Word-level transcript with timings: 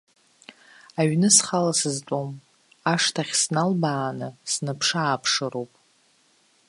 Аҩны 0.99 1.29
схала 1.35 1.73
сызтәом, 1.79 2.29
ашҭахь 2.91 3.33
сналбааны 3.41 4.27
снаԥшы-ааԥшыроуп. 4.51 5.71